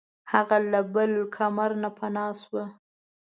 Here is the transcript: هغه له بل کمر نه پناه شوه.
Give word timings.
هغه 0.31 0.57
له 0.71 0.81
بل 0.95 1.11
کمر 1.35 1.71
نه 1.83 1.89
پناه 1.97 2.31
شوه. 2.41 2.65